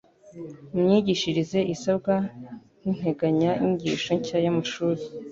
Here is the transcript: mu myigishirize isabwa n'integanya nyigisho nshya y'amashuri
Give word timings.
mu 0.73 0.79
myigishirize 0.85 1.59
isabwa 1.73 2.15
n'integanya 2.81 3.51
nyigisho 3.63 4.11
nshya 4.19 4.37
y'amashuri 4.45 5.03